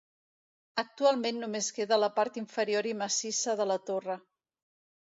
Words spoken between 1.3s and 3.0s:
només queda la part inferior i